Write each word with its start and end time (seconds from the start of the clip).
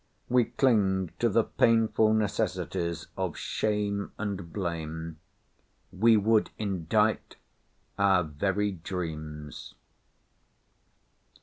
We 0.29 0.45
cling 0.45 1.11
to 1.19 1.29
the 1.29 1.43
painful 1.43 2.15
necessities 2.15 3.05
of 3.15 3.37
shame 3.37 4.13
and 4.17 4.51
blame. 4.51 5.19
We 5.91 6.17
would 6.17 6.49
indict 6.57 7.35
our 7.99 8.23
very 8.23 8.71
dreams. 8.71 9.75